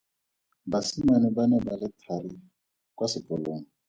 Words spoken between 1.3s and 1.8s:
ba ne ba